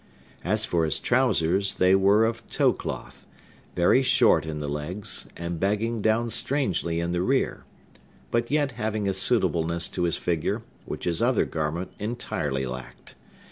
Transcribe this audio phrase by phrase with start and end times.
[0.43, 3.27] As for his trousers, they were of tow cloth,
[3.75, 7.65] very short in the legs, and bagging down strangely in the rear,
[8.31, 13.13] but yet having a suitableness to his figure which his other garment entirely lacked.